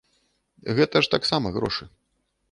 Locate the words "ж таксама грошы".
1.07-1.85